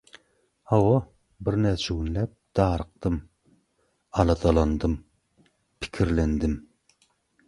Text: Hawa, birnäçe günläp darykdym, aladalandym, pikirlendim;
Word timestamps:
Hawa, 0.69 0.93
birnäçe 1.49 1.93
günläp 1.99 2.31
darykdym, 2.59 3.19
aladalandym, 4.23 4.97
pikirlendim; 5.85 6.57